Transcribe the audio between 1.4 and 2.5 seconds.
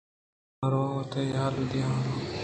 ءِ دے آن ئِے۔